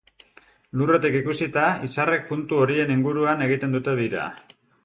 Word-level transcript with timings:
Lurretik 0.81 1.17
ikusita, 1.19 1.67
izarrek 1.89 2.25
puntu 2.31 2.61
horien 2.65 2.97
inguruan 2.97 3.47
egiten 3.49 3.79
dute 3.81 3.99
bira. 4.05 4.29